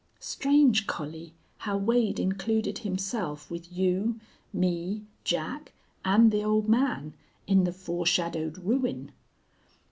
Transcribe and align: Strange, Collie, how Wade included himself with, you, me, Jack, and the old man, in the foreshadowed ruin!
Strange, 0.19 0.87
Collie, 0.87 1.35
how 1.59 1.77
Wade 1.77 2.19
included 2.19 2.79
himself 2.79 3.51
with, 3.51 3.71
you, 3.71 4.19
me, 4.51 5.03
Jack, 5.23 5.73
and 6.03 6.31
the 6.31 6.41
old 6.43 6.67
man, 6.67 7.13
in 7.45 7.65
the 7.65 7.71
foreshadowed 7.71 8.57
ruin! 8.57 9.11